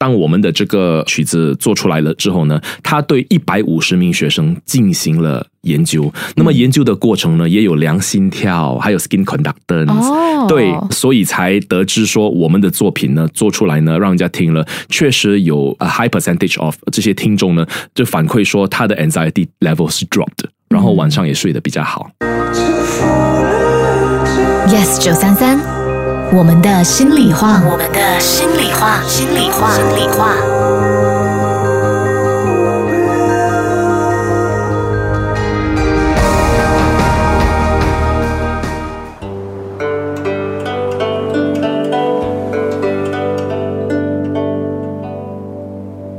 [0.00, 6.10] 当我们的这个曲子做出来了之后呢，他对一百五十名学生进行了研究。
[6.36, 10.10] 那么研究的过程呢，也有量心跳，还有 skin conductance。
[10.10, 22.10] 哦对，所以才得知说我们的作品呢做出来呢，让人家听了，确实有 a high percentage of 这些听众呢就反馈说他的 anxiety level 是 dropped，然后晚上也睡得比较好。
[24.66, 25.60] Yes 九三三，
[26.32, 30.36] 我们的心里话，我们的心里话，心里话，心里话。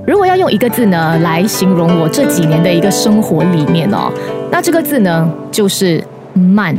[0.05, 4.11] 如果要用一个字呢来形容我这几年的一个生活理念哦，
[4.51, 6.75] 那这个字呢就是慢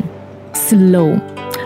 [0.55, 1.19] （slow）。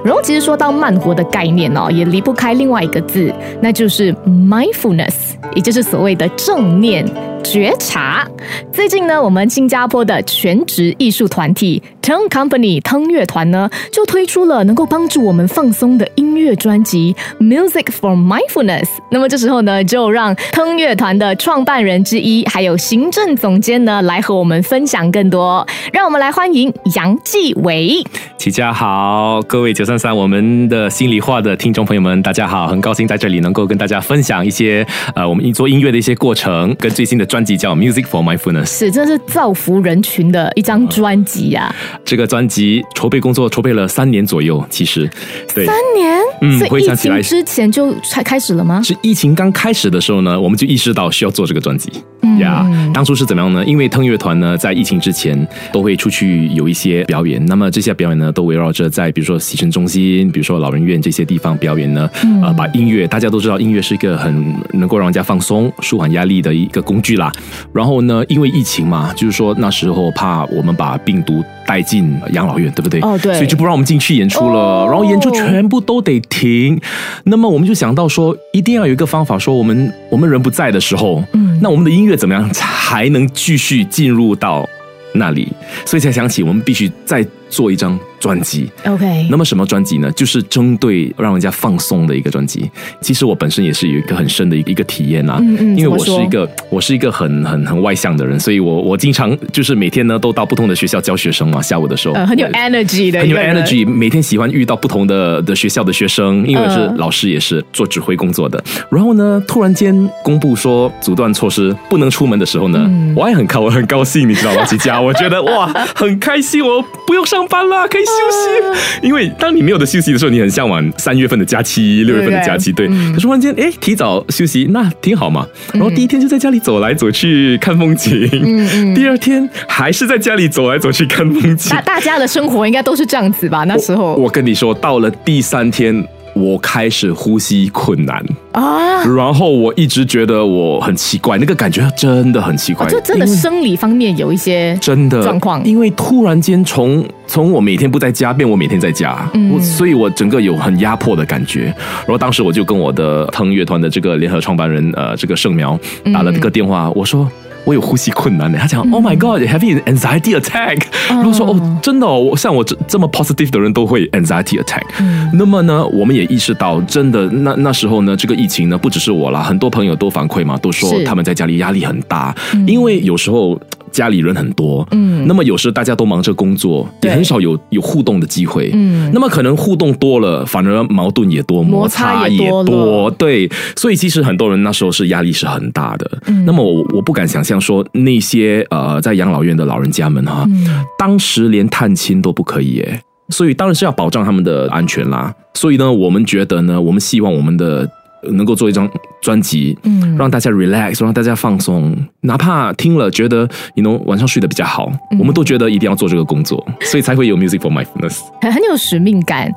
[0.07, 7.05] 然后其实说到慢活的概念哦，也离不开另外一个字，那就是 mindfulness，也就是所谓的正念。
[7.53, 8.27] 觉察。
[8.73, 18.85] 最近呢，我们新加坡的全职艺术团体 Teng Company 腾乐团呢，就推出了能够帮助我们放松的音乐专辑《Music for Mindfulness》。
[19.11, 25.67] 那么这时候呢，就让腾乐团的创办人之一，还有行政总监呢，来和我们分享更多。
[25.93, 28.03] 让我们来欢迎杨继伟。
[28.37, 38.65] 齐家好，各位九三三我们的心里话的听众朋友们，大家好，很高兴在这里能够跟大家分享一些呃我们做音乐的一些过程，跟最新的专辑叫《Music for Mindfulness》。
[38.67, 45.09] 是，真是造福人群的一张专辑呀、这个专辑筹备工作筹备了三年左右，其实
[45.55, 45.67] 对。
[45.67, 48.83] 三年，嗯疫回想起来情之前就才开始了吗？
[48.83, 51.91] 是疫情刚开始的时候呢，我们就意识到需要做这个专辑。
[52.23, 53.65] 嗯呀当初是怎么样呢？
[53.65, 62.09] 因为腾乐团呢，在疫情之前都会出去有一些表演，那么这些表演呢，都围绕着在比如说洗尘中心、比如说老人院这些地方表演呢。
[62.25, 67.26] 嗯呃，把音乐，大家都知道，音乐是一个很能够让人家放松、舒缓压力的一个工具啦。
[67.73, 73.01] 然后呢，因为疫情嘛，就是说那时候怕我们把病毒带进养老院，对不对？
[73.01, 76.81] 哦对所以就不让我们进去演出了，哦然后演出全部都得停。
[77.25, 84.69] 那么我们就想到说，一定要有一个方法，说我们我们人不在的时候，嗯那我们的音乐怎么样才能继续进入到
[85.15, 85.49] 那里？
[85.85, 88.71] 所以才想起我们必须再做一张专辑。
[88.85, 90.11] OK，那么什么专辑呢？
[90.13, 92.71] 就是针对让人家放松的一个专辑。
[93.01, 108.63] 其实我本身也是有一个很深的一个一个体验啊，嗯嗯因为我是一个我是一个很很很外向的人，所以我我经常就是每天呢都到不同的学校教学生嘛，下午的时候、呃，很有 energy 的很有 energy，每天喜欢遇到不同的的学校的学生，因为是嗯老师，也是做指挥工作的。
[108.91, 114.65] 然后呢，突然间公布说阻断措施不能出门的时候呢，嗯我也很高，我很高兴，你知道吗？
[114.65, 119.07] 琪佳，我觉得哇，很开心，我不用上班啦，可以休息。
[119.07, 122.87] 因为当你没有的休息的时候，你很向往三月份的假期、六月份的假期，对。
[122.89, 125.47] 嗯可是忽然间，哎，提早休息，那挺好嘛。
[125.73, 131.81] 然后第一天就在家里走来走去看风景，嗯嗯第二天还是在家里走来走去看风景大。
[131.81, 133.65] 大家的生活应该都是这样子吧？
[133.65, 145.65] 那时候我跟你说，到了第三天，我开始呼吸困难，啊，然后我一直觉得我很奇怪，那个感觉真的很奇怪，哦就真的生理方面有一些真的状况。
[145.65, 149.51] 因为突然间从从我每天不在家变我每天在家，嗯。
[149.51, 151.75] 我所以我整个有很压迫的感觉。
[152.01, 155.79] 然后当时我就跟我的腾乐团的这个联合创办人呃这个盛苗
[156.13, 157.27] 打了个电话，我说。
[157.67, 160.83] 我有呼吸困难的，他讲、Oh my God，having an anxiety attack。
[161.09, 164.85] 然后说哦，真的哦，我像我这这么 positive 的人都会 anxiety attack。
[165.33, 172.33] 那么呢，我们也意识到，真的那那时候呢，这个疫情呢，不只是我啦，很多朋友都反馈嘛，都说他们在家里压力很大，
[172.69, 173.61] 因为有时候
[173.97, 175.27] 家里人很多，嗯。
[175.27, 179.11] 那么有时大家都忙着工作，也很少有有互动的机会，嗯。
[179.15, 186.11] 那么可能互动多了，反而矛盾也多，摩擦擦也也多对，所以其实很多人那时候是压力是很大的。
[186.27, 186.45] 嗯。
[186.45, 190.85] 那么我我不敢想象说那些呃在养老院的老人家们哈，嗯。
[190.99, 193.01] 当时连探亲都不可以耶。
[193.29, 195.35] 所以当然是要保障他们的安全啦。
[195.55, 197.89] 所以呢，我们觉得呢，我们希望我们的
[198.23, 198.89] 能够做一张
[199.23, 200.17] 专辑，嗯。
[200.17, 205.19] 让大家 relax，让大家放松，哪怕听了觉得你能晚上睡得比较好，嗯。
[205.19, 208.21] 我们都觉得一定要做这个工作，所以才会有 Music for Mindfulness。
[208.41, 209.53] 很 很有使命感，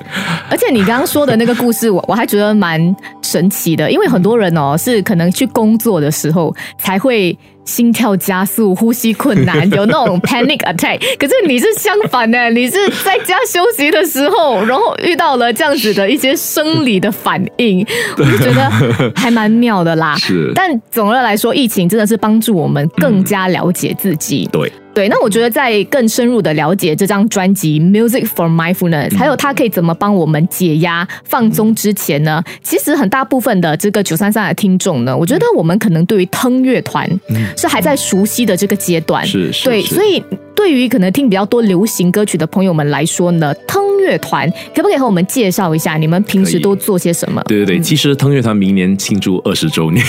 [0.50, 7.36] 而且你刚刚说的那个故事， 我我还觉得蛮神奇的，因为很多人哦是可能去工作的时候才会
[7.70, 10.98] 心跳加速、呼吸困难，有那种 panic attack。
[11.18, 17.86] 可是你是相反的，你是在家休息的时候，然后遇到了这样子的一些生理的反应，
[18.16, 18.68] 我就觉得
[19.14, 20.16] 还蛮妙的啦。
[20.18, 24.48] 是但总的来说，疫情真的是帮助我们更加了解自己。
[24.50, 37.08] 对，对，那我觉得在更深入的了解这张专辑《Music for Mindfulness》，还有它可以怎么帮我们解压、放松之前呢，其实很大部分的这个九三三的听众呢，我觉得我们可能对于腾乐团
[37.56, 40.22] 是还在熟悉的这个阶段，是是对，所以
[40.60, 47.42] 对于可能听比较多流行歌曲的朋友们来说呢，腾乐团可不可以和我们介绍一下你们平时都做些什么？
[47.48, 50.04] 对对对，其实腾乐团明年庆祝二十周年，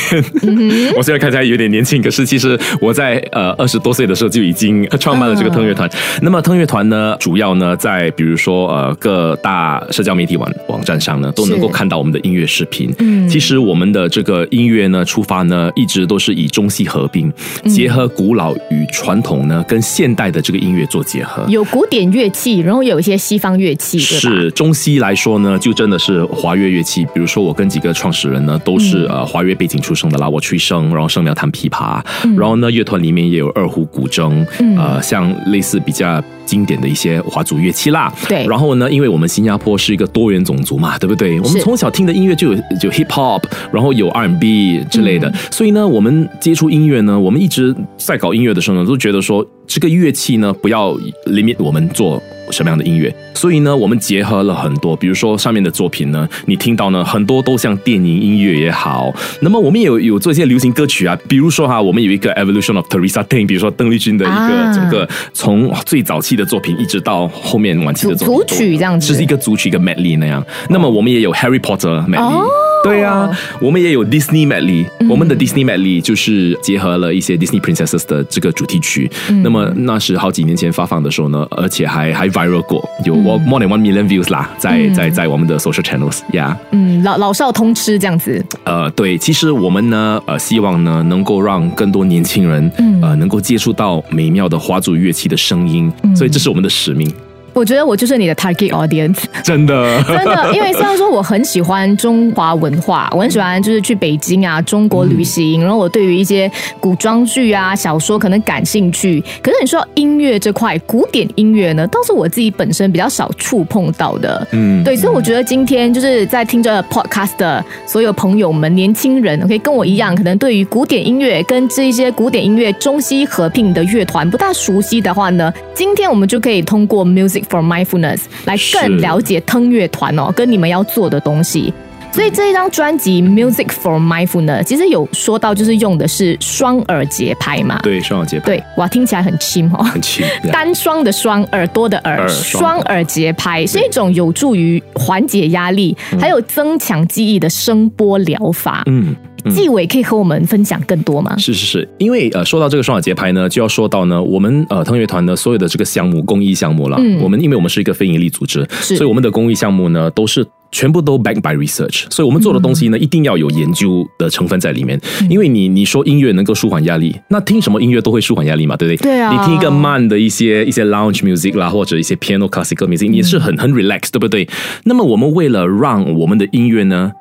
[0.97, 5.89] 我虽然看起来有点年轻，可是其实我在呃二十多岁的时候就已经创办了这个腾乐团。
[6.21, 12.93] 那么腾乐团呢，主要呢在比如说呃各大社交媒体网网站上呢，都能够看到我们的音乐视频。
[12.99, 13.29] 嗯。
[13.29, 17.31] 其实我们的这个音乐呢，出发呢一直都是以中西合并，
[17.65, 21.45] 结合古老与传统呢，跟现代的这个音乐做结合。
[21.47, 27.05] 有古典乐器，然后有一些西方乐器，是中西来说呢，就真的是华乐乐器。
[27.13, 30.27] 比如说，我跟几个创始人呢，都是、呃华乐背景出生的啦。
[30.27, 32.01] 我吹笙，然后生苗弹琵琶，
[32.37, 34.45] 然后呢，乐团里面也有二胡、古筝，
[34.77, 38.13] 呃，像类似比较经典的一些华族乐器啦。
[38.27, 41.39] 对然后呢，因为我们新加坡是一个多元种族嘛，对不对？
[41.39, 50.93] 我们从小听的音乐就有就 hip hop，然后有 R&B 之类的，所以呢，我们接触音乐呢，我们一直在搞音乐的时候呢，都觉得说这个乐器呢，不要
[51.27, 52.21] limit 我们做
[52.51, 53.13] 什么样的音乐。
[53.33, 59.11] 所以呢，我们结合了很多，比如说上面的作品呢，你听到呢，很多都像电影音乐也好。
[59.39, 70.45] 那么我们也有有做一些流行歌曲啊，比如说哈，我们有一个 Evolution of Teresa Teng，比如说邓丽君的一个啊整个从最早期的作品一直到后面晚期的作品组组曲这样子就是一个组曲一个 medley 那样。
[70.69, 72.19] 那么我们也有 Harry Potter medley。
[72.19, 72.47] 哦
[72.83, 73.29] 对啊，
[73.59, 79.09] 我们也有 Disney medley，、我们的 Disney medley 就是结合了一些 Disney princesses 的这个主题曲。
[79.43, 88.43] 那么那是好几年前发放的时候呢，而且还还 viral 过，有 more than one million views 啦，在、在在我们的 social channels 呀、嗯，老老少通吃这样子。
[88.63, 97.11] 呃，对，其实我们呢，呃，希望呢，能够让更多年轻人，呃，能够接触到美妙的华族乐器的声音，所以这是我们的使命，
[97.53, 100.01] 我觉得我就是你的 target audience，真的。
[100.03, 106.49] 真的，因为虽然说我很喜欢中华文化，我很喜欢就是去北京啊、中国旅行，然后我对于一些
[106.79, 109.21] 古装剧啊、小说可能感兴趣。
[109.41, 114.47] 可是你说音乐这块，古典音乐呢，倒是我自己本身比较少触碰到的。
[114.51, 131.73] 嗯，对，所以我觉得今天就是在听着 podcast 的所有朋友们，年轻人，OK，跟我一样，可能对于古典音乐跟这一些古典音乐中西合并的乐团不大熟悉的话呢，今天我们就可以通过 Music for Mindfulness 来更是了解腾乐团哦，跟你们要做的东西。
[132.13, 137.79] 所以这一张专辑《Music for Mindfulness》其实有说到，就是用的是双耳节拍嘛。
[137.83, 139.81] 对，双耳节拍对，哇，听起来很轻哦。
[139.81, 148.83] 很轻， 单双的双，耳朵的耳，耳双耳节拍是一种有助于缓解压力，还有增强记忆的声波疗法。
[148.87, 149.15] 嗯。
[149.49, 151.35] 纪委可以和我们分享更多吗？
[151.37, 160.45] 是是是，因为呃，说到这个双耳节拍呢，就要说到呢，我们呃腾乐团的所有的这个项目公益项目啦，嗯我们因为我们是一个非盈利组织，所以我们的公益项目呢都是。
[160.73, 164.97] 全部都 backed by research，所以我们做的东西呢，一定要有研究的成分在里面。
[165.29, 169.11] 因为你你说音乐能够舒缓压力，那听什么音乐都会舒缓压力嘛，对不对？
[169.11, 174.47] 对啊你听一个慢的一些一些 lounge music 啦，或者一些 piano classical music，你是很很 relax，对不对？
[174.85, 177.11] 那么我们为了让我们的音乐呢。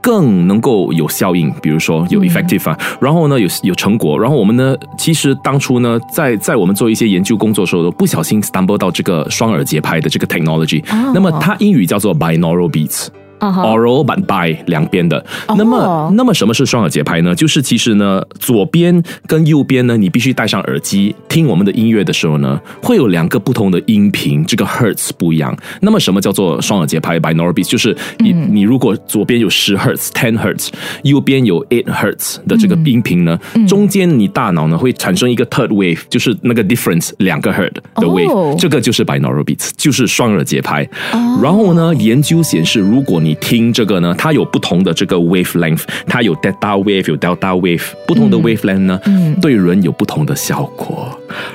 [0.00, 11.12] 更能够有效应，比如说有 effective 啊，然后呢有有成果，然后我们呢，其实当初呢，在在我们做一些研究工作的时候，都不小心 stumble 到这个双耳节拍的这个 technology，、哦。
[11.14, 13.08] 那么它英语叫做 binaural beats。
[13.40, 15.18] 啊哈 oral but by 两边的。
[15.48, 17.34] 哦那么，那么什么是双耳节拍呢？
[17.34, 25.56] 就是其实呢，左边跟右边呢，你必须戴上耳机听我们的音乐的时候呢，会有两个不同的音频，这个 hertz 不一样。
[25.80, 27.68] 那么什么叫做双耳节拍 binaural beats？
[27.68, 30.68] 就是你、你如果左边有十 hertz ten hertz，
[31.02, 40.88] 右边有 eight hertz 的这个音频呢，中间你大脑呢会产生一个 third wave，就是那个 difference 两个 hertz 的 wave，、哦这个就是 binaural beats，就是双耳节拍。
[41.42, 49.00] 然后呢，研究显示，如果你听这个呢，它有不同的这个 wavelength，它有 delta wave，有 delta wave，不同的 wavelength 呢，
[49.40, 51.08] 对人有不同的效果。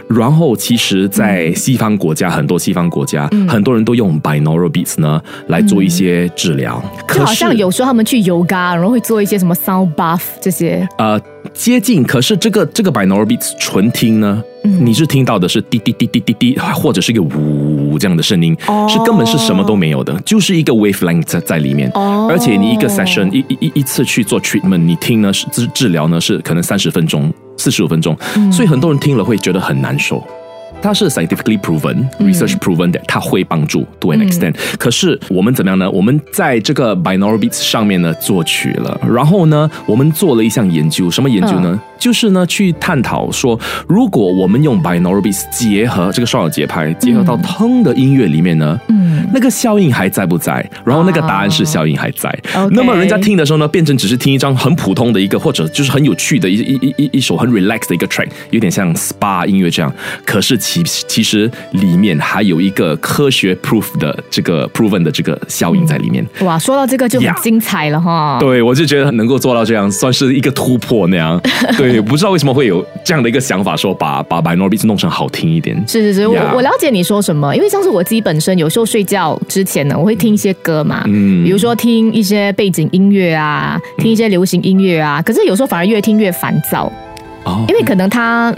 [0.10, 10.88] 然后其实，在西方国家，很多西方国家，很多人都用 binaural beats 呢来做一些治疗，就好像有时候他们去 yoga，然后会做一些什么 sound buff 这些。
[10.98, 11.20] 呃
[11.56, 18.86] 接近，可是这个这个 binaural beats 纯听呢，你是听到的是滴滴滴滴滴滴，或者是一个呜这样的声音，哦。
[18.90, 21.90] 是根本是什么都没有的，就是一个 wavelength 在在里面。
[21.96, 22.28] 哦。
[22.30, 28.16] 而且你一个 session 一一一一次去做 treatment，你听呢是治治疗呢是可能三十分钟、四十五分钟，
[28.52, 30.22] 所以很多人听了会觉得很难受。
[30.86, 35.90] 它是 scientifically proven、research proven 的，它会帮助 to an extent、可是我们怎么样呢？
[35.90, 41.82] 我们在这个 binaural beats 上面呢作曲了，然后呢，我们做了一项研究，什么研究呢？
[41.98, 50.64] 就是呢去探讨说，如果我们用 binaural beats 结合这个双耳节拍，结合到通的音乐里面呢，嗯，那个效应还在不在？
[50.86, 52.32] 然后那个答案是效应还在。
[52.72, 59.92] 那么人家听的时候呢，变成只是听一张很普通的一个，或者就是很有趣的一一一一一首很 relax 的一个 track，有点像 SPA 音乐这样。
[60.26, 66.26] 可是其其实里面还有一个科学 proof 的这个 proven 的这个效应在里面。
[66.42, 68.38] 哇，说到这个就很精彩了哈。
[68.40, 71.40] 对，我就觉得能够做到这样，算是一个突破那样。
[71.78, 75.76] 对，不知道为什么会有这样的一个想法，说把把 binaural beats 弄成好听一点。
[75.88, 86.92] 是是是，我我了解你说什么，因为像是我自己本身有时候睡觉之前呢，我会听一些歌嘛，嗯比如说听一些背景音乐啊，听一些流行音乐啊，可是有时候反而越听越烦躁，
[87.44, 88.54] 哦因为可能它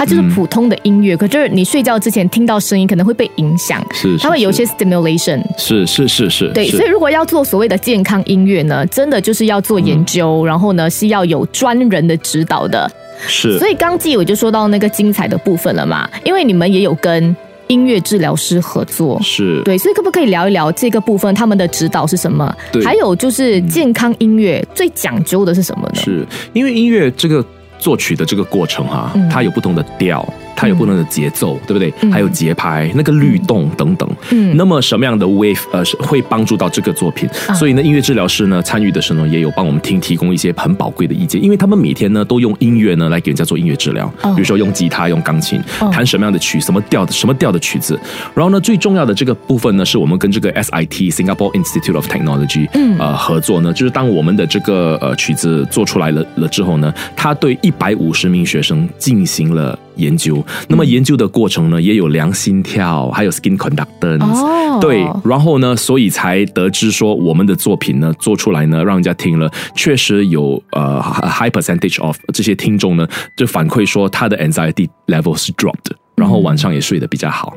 [0.00, 5.42] 它就是普通的音乐，可是你睡觉之前听到声音可能会被影响，是是它会有一些 stimulation。
[5.58, 12.90] 是是是是，对，所以如果要做所谓的健康音乐呢，真的就是要做研究，然后呢是要有专人的指导的。
[13.26, 19.20] 是所以刚季我就说到那个精彩的部分了嘛，因为你们也有跟音乐治疗师合作。
[19.22, 22.50] 是对，所以可不可以聊一聊这个部分，他们的指导是什么？
[22.72, 26.00] 对还有就是健康音乐最讲究的是什么呢？
[26.02, 27.44] 是因为音乐这个
[27.80, 29.28] 作曲的这个过程哈、嗯。
[29.28, 30.26] 它有不同的调，
[30.60, 31.90] 它有不同的节奏，对不对？
[32.02, 34.06] 嗯还有节拍、那个律动等等。
[34.30, 37.26] 嗯那么什么样的 wave 呃是会帮助到这个作品？
[37.48, 47.98] 啊所以呢，音乐治疗师呢参与的时候呢，也有帮我们听提供一些很宝贵的意见，因为他们每天呢都用音乐呢来给人家做音乐治疗，哦比如说用吉他、用钢琴哦弹什么样的曲、什么调的什么调的曲子。
[48.34, 60.42] 然后呢，最重要的这个部分呢，是我们跟这个 SIT Singapore Institute of Technology 嗯呃合作呢，就是当我们的这个呃曲子做出来了了之后呢，他对一百五十名学生进行了研究。
[60.68, 77.52] 那么研究的过程呢，也有量心跳，还有 skin conductance，、哦对，然后呢，所以才得知说我们的作品呢做出来呢，让人家听了，确实有呃 high percentage of 这些听众呢，就反馈说他的 anxiety level 是 dropped，然后晚上也睡得比较好。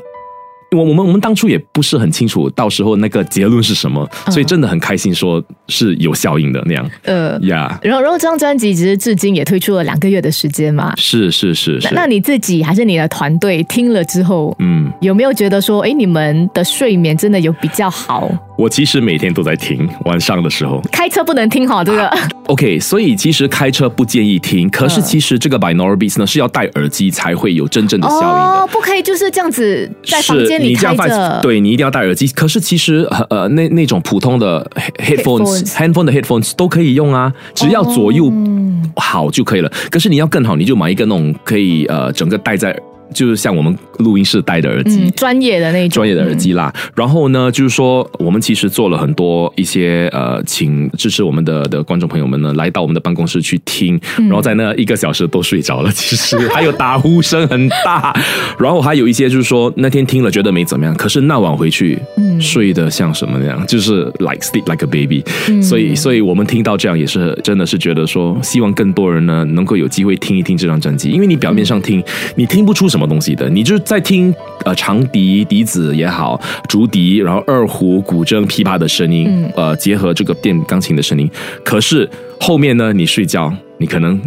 [0.74, 7.78] 我我们我们当初也不是很清楚，到时候那个结论是什么，所以真的很开心，说是有效应的那样呃，呀。
[7.82, 10.92] 然后然后这张专辑其实至今也推出了两个月的时间嘛。
[10.96, 18.30] 是是是是，那那你自己还是你的团队听了之后，嗯，有没有觉得说，哎，你们的睡眠真的有比较好？
[18.56, 20.80] 我其实每天都在听，晚上的时候。
[20.92, 22.08] 开车不能听哈这个，
[22.46, 28.62] OK，所以其实开车不建议听，可是嗯其实这个 binaural beats 呢是要戴耳机才会有真正的效应的。
[28.62, 32.28] 哦，不可以就是这样子在房间里你这样放开着，，对你一定要戴耳机。
[32.28, 38.32] 可是其实呃呃那那种普通的 he- headphones、Headphones handphone 的 headphones 都可以用啊，只要左右
[38.96, 39.70] 好就可以了。
[39.90, 42.78] 可是你要更好，你就买一个那种可以呃整个戴在，
[43.12, 45.02] 就是像我们录音室戴的耳机。
[45.02, 58.14] 嗯，专业的那种，专业的耳机啦，然后呢，就是说，我们其实做了很多一些呃，请支持我们的的观众朋友们呢，来到我们的办公室去听，然后在那一个小时都睡着了，其实还有打呼声很大，
[58.58, 62.40] 然后还有一些就是说那天听了觉得没怎么样，可是那晚回去，嗯。
[62.40, 65.24] 睡得像什么那样，就是 like sleep like a baby，、
[65.62, 72.02] 所以所以我们听到这样也是真的是觉得说，希望更多人呢能够有机会听一听这张专辑，因为你表面上听，
[72.34, 74.32] 你听不出什么东西的，你就是在听
[74.64, 79.52] 呃长笛、笛子也好，竹笛，然后二胡、古筝、琵琶的声音，嗯。
[79.56, 81.28] 呃，结合这个电钢琴的声音，
[81.64, 82.08] 可是
[82.40, 84.20] 后面呢，你睡觉，你可能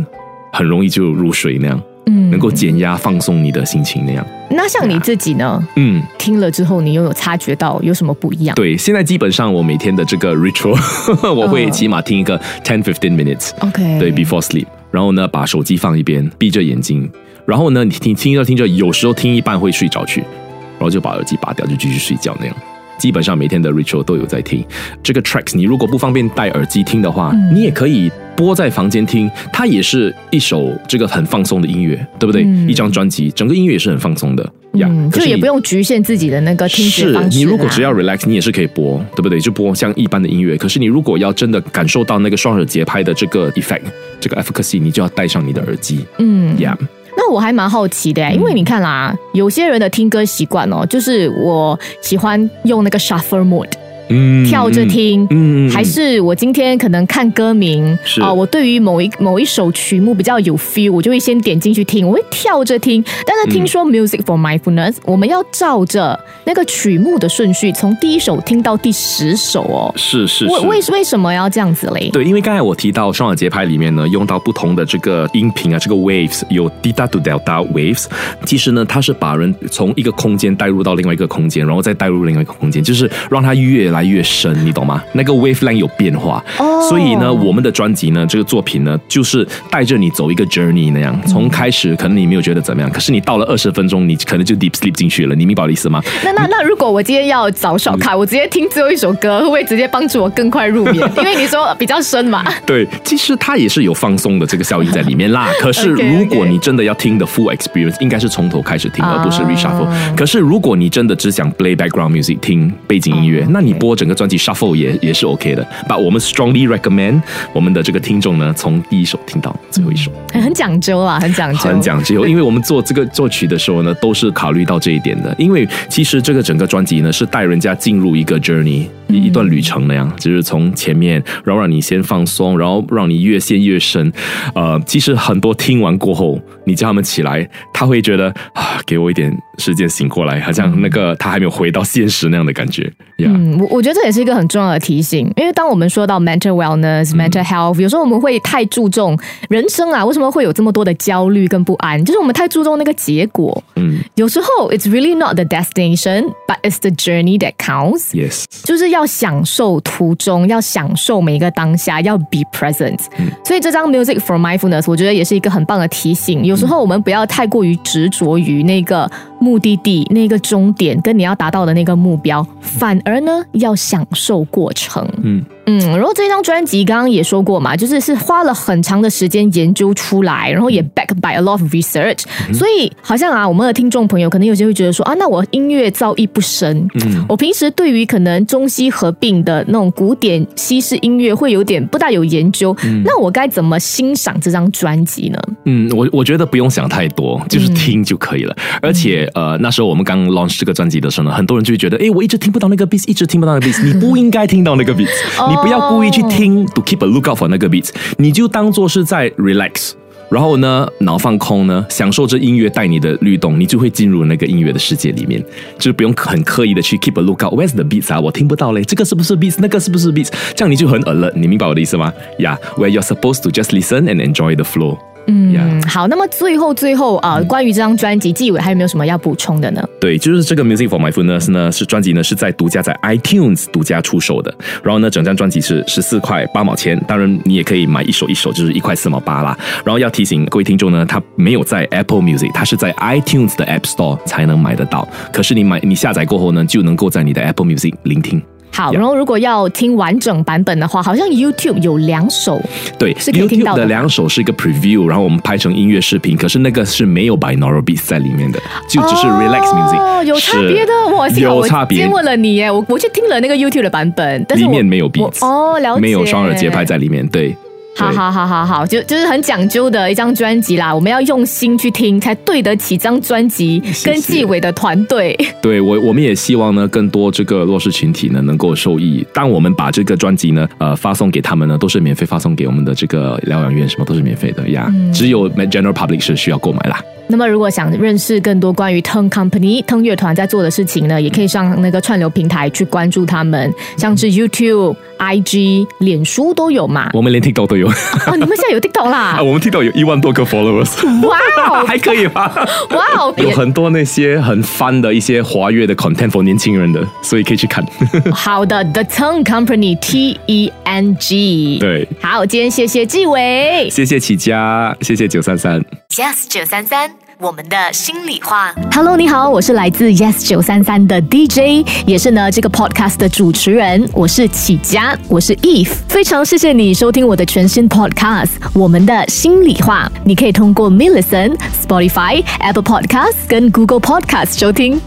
[0.52, 2.30] 很容易就入睡那样，嗯。
[2.30, 5.66] 能够减压、放松你的心情那样，那像你自己呢？
[5.78, 6.04] 嗯。
[6.18, 8.54] 听了之后，你又有察觉到有什么不一样？
[8.54, 10.78] 对，现在基本上我每天的这个 ritual，
[11.34, 17.10] 我会嗯起码听一个 ten fifteen minutes，、，OK，对，before sleep，然后呢把手机放一边，闭着眼睛，
[17.48, 22.56] 然后呢你听听着听着，有时候听一半会睡着去，然后就把耳机拔掉，就继续睡觉那样。
[23.00, 24.66] 基本上每天的 ritual 都有在听
[25.04, 25.56] 这个 tracks。
[25.56, 32.44] 你如果不方便戴耳机听的话，嗯你也可以播在房间听，它也是一首这个很放松的音乐，对不对？
[32.44, 34.88] 嗯一张专辑，整个音乐也是很放松的呀。
[34.92, 39.39] 嗯，就也不用局限自己的那个听觉是方式啦你如果只要 relax，你也是可以播，对不对？
[39.39, 40.58] 就播像一般的音乐。
[40.58, 43.84] 可是你如果要真的感受到那个双耳节拍的这个 effect，
[44.20, 46.75] 这个 efficacy，你就要戴上你的耳机嗯呀。
[47.18, 53.70] 那那我还蛮好奇的，因为你看啦，有些人的听歌习惯哦，就是我喜欢用那个 shuffle mode。
[54.10, 63.04] 嗯跳着听，嗯还是我今天可能看歌名是啊、我对于某一某一首曲目比较有 feel，我就会先点进去听，我会跳着听。
[63.26, 69.94] 但是听说 Music for Mindfulness，、我们要照着那个曲目的顺序，从第一首听到第十首哦。
[69.96, 70.92] 是是为为是。
[70.98, 72.10] 为什么要这样子嘞？
[72.12, 78.06] 对，因为刚才我提到双耳节拍里面呢，用到不同的这个音频啊，这个 waves 有 theta to delta waves，
[78.44, 85.04] 其实呢，它是把人从一个空间带入到另外一个空间，然后再带入另外一个空间，就是让它越来越深，你懂吗？
[85.13, 96.01] 那个 wavelength 有变化，哦所以呢，我们的专辑呢，这个作品呢，就是带着你走一个 journey 那样，从开始可能你没有觉得怎么样，可是你到了二十分钟，你可能就 deep sleep 进去了，你明白我的意思吗？
[96.24, 101.10] 那那那如果我今天要找小卡，我直接听最后一首歌，会不会直接帮助我更快入眠？
[101.18, 102.46] 因为你说比较深嘛。
[102.66, 105.50] 对，其实它也是有放松的这个效应在里面啦。
[105.60, 109.88] 可是如果你真的要听的 full experience，应该是从头开始听，啊而不是 reshuffle。
[110.16, 115.65] 可是如果你真的只想 play background music 听背景音啊乐，那你播整个专辑 shuffle 也也是 OK 的。
[115.88, 117.22] ，But 我们 strongly recommend
[117.53, 120.12] 我们的这个听众呢，从第一首听到最后一首。
[120.41, 125.34] 很讲究啊，很讲究，很讲究，因为我们做这个作曲的时候呢，都是考虑到这一点的。
[125.38, 134.12] 因为其实这个整个专辑呢，是带人家进入一个 journey，一一段旅程那样，就是从前面，然后让你先放松，然后让你越陷越深。
[134.53, 142.84] 呃，其实很多听完过后，你叫他们起来，他会觉得啊，给我一点时间醒过来，好像那个他还没有回到现实那样的感觉
[143.17, 143.29] 呀。
[143.34, 149.17] 嗯，我我觉得这也是一个很重要的提醒，因为当我们说到 mental wellness、mental health，有时候我们会太注重
[149.50, 152.04] 人生啊，为什么会有这么多的焦虑跟不安？
[152.04, 153.64] 就是我们太注重那个结果。
[153.76, 158.12] 嗯有时候 it's really not the destination, but it's the journey that counts。
[158.12, 163.00] ，yes，就是要享受途中，要享受每一个当下，要 be present。
[163.44, 166.44] 所以这张 Music for Mindfulness，我觉得也是一个很棒的提醒。
[166.44, 175.08] 有时候我们不要太过于执着于那个目的地、那个终点，跟你要达到的那个目标，反而呢要享受过程。
[175.22, 187.26] 嗯嗯，然后这张专辑刚刚也说过嘛，就是是花了很长的时间研究出来，然后也 back by a lot of research，、所以好像啊，我们的听众朋友可能有些会觉得说啊，那我音乐造诣不深，嗯。
[187.28, 195.38] 我平时对于可能中西合并的那种古典西式音乐会有点不大有研究，那我该怎么欣赏这张专辑呢？
[195.66, 198.56] 嗯，我我觉得不用想太多，就是听就可以了。
[198.82, 209.93] 而且呃，那时候我们刚 launch 这个专辑的时候呢，很多人就会觉得，诶，我一直听不到那个 beats，一直听不到那个 beats，你不应该听到那个 beats，、你不要故意去听 to keep a lookout for 那个 beats，你就当做是在 relax。
[210.30, 215.41] 然后呢，脑放空呢，享受着音乐带你的律动，你就会进入那个音乐的世界里面，
[215.78, 217.56] 就是不用很刻意的去 keep a lookout。
[217.56, 218.20] Where's the beats 啊？
[218.20, 219.56] 我听不到嘞，这个是不是 beats？
[219.60, 220.30] 那个是不是 beats？
[220.54, 224.98] 这样你就很 alert，你明白我的意思吗？Yeah，where you're supposed to just listen and enjoy the flow。
[225.28, 229.84] 嗯嗯，好，那么最后最后啊、呃关于这张专辑，纪委还有没有什么要补充的呢？
[230.00, 234.54] 对，就是这个 Music for Mindfulness 呢，是专辑呢是在独家在 iTunes 独家出售的。
[234.82, 239.58] 然后呢，整张专辑是十四块八毛钱，当然你也可以买一首一首，就是一块四毛八啦。
[239.84, 245.08] 然后要提醒各位听众呢，它没有在 Apple Music，它是在 iTunes 的 App Store 才能买得到。
[245.34, 248.42] 可是你买你下载过后呢，就能够在你的 Apple Music 聆听。
[248.78, 252.62] 好，然后如果要听完整版本的话，好像 YouTube 有两首，
[253.00, 262.08] 对是可以听到，YouTube 的的两首是一个 preview，然后我们拍成音乐视频，可是那个是没有 binaural beats 在里面的，就只是 relax music，、哦，有差别的，我有差别。
[262.08, 266.86] 问了你耶，我我去听了那个 YouTube 的版本，但是里面没有 beats，哦，了解，没有双耳节拍。
[266.86, 267.58] 在里面，对。
[267.98, 275.36] 好好好好好，就就是很讲究的一张专辑啦，我们要用心去听，才对得起这张专辑跟纪委的团队。
[275.62, 279.26] 对我，我们也希望呢，更多这个弱势群体呢能够受益。
[279.34, 284.88] 当我们把这个专辑呢，呃，发送给他们呢，都是免费发送给我们的这个疗养院，什么都是免费的呀。
[284.90, 287.02] 嗯只有 general public 是需要购买啦。
[287.30, 297.10] 那么，如果想认识更多关于 Tone Company、Tone 乐团在做的事情呢，也可以上那个串流平台去关注他们，像是 YouTube、IG、脸书都有嘛。
[297.13, 299.41] 我们连 TikTok 都有哦，你们现在有 TikTok 啦 啊，？
[299.41, 301.38] 我们 TikTok 有一万多个 followers，哇
[301.69, 302.51] 哦，还可以吧？
[302.91, 307.84] 哇哦， 有很多那些很 fun 的一些活跃的 content for 年轻人的，所以可以去看。
[308.34, 311.77] 好的，The Tone Company T E N G。
[311.80, 313.89] 对，好，今天谢谢纪委。
[313.89, 315.82] 谢谢起家，谢谢九三三。
[316.15, 318.73] Yes 九三三，我们的心里话。
[318.91, 331.56] Hello，你好，我是来自 Yes 九三三的 DJ，也是呢这个 podcast 的主持人，我是启佳，我是 Eve，非常谢谢你收听我的全新 podcast《我们的心里话》，你可以通过 m i l l i c e n
[331.56, 335.00] t Spotify、Apple Podcast 跟 Google Podcast 收听。